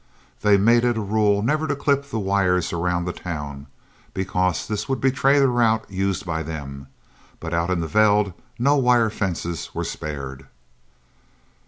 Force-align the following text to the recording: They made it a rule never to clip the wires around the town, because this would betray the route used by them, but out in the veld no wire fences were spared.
They 0.41 0.57
made 0.57 0.83
it 0.83 0.97
a 0.97 1.01
rule 1.01 1.43
never 1.43 1.67
to 1.67 1.75
clip 1.75 2.05
the 2.09 2.17
wires 2.17 2.73
around 2.73 3.05
the 3.05 3.13
town, 3.13 3.67
because 4.15 4.67
this 4.67 4.89
would 4.89 4.99
betray 4.99 5.37
the 5.37 5.47
route 5.47 5.85
used 5.91 6.25
by 6.25 6.41
them, 6.41 6.87
but 7.39 7.53
out 7.53 7.69
in 7.69 7.81
the 7.81 7.87
veld 7.87 8.33
no 8.57 8.77
wire 8.77 9.11
fences 9.11 9.69
were 9.75 9.83
spared. 9.83 10.47